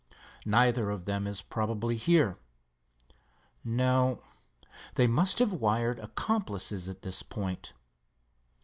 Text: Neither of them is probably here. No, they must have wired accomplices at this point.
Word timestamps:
Neither 0.47 0.89
of 0.89 1.05
them 1.05 1.27
is 1.27 1.43
probably 1.43 1.95
here. 1.95 2.39
No, 3.63 4.23
they 4.95 5.05
must 5.05 5.37
have 5.37 5.53
wired 5.53 5.99
accomplices 5.99 6.89
at 6.89 7.03
this 7.03 7.21
point. 7.21 7.73